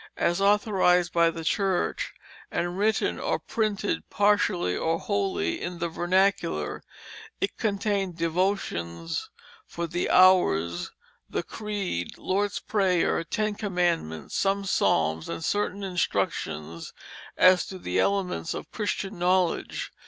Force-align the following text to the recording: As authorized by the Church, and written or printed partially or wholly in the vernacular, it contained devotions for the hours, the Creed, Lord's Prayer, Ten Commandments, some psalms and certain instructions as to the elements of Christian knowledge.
As 0.17 0.41
authorized 0.41 1.13
by 1.13 1.29
the 1.29 1.43
Church, 1.43 2.11
and 2.49 2.75
written 2.75 3.19
or 3.19 3.37
printed 3.37 4.09
partially 4.09 4.75
or 4.75 4.97
wholly 4.97 5.61
in 5.61 5.77
the 5.77 5.89
vernacular, 5.89 6.81
it 7.39 7.55
contained 7.59 8.17
devotions 8.17 9.29
for 9.67 9.85
the 9.85 10.09
hours, 10.09 10.91
the 11.29 11.43
Creed, 11.43 12.17
Lord's 12.17 12.57
Prayer, 12.59 13.23
Ten 13.23 13.53
Commandments, 13.53 14.35
some 14.35 14.65
psalms 14.65 15.29
and 15.29 15.45
certain 15.45 15.83
instructions 15.83 16.93
as 17.37 17.67
to 17.67 17.77
the 17.77 17.99
elements 17.99 18.55
of 18.55 18.71
Christian 18.71 19.19
knowledge. 19.19 19.91